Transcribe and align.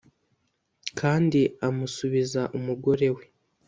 Kandi 0.99 1.39
amusubiza 1.67 2.41
umugore 2.57 3.07
we 3.15 3.23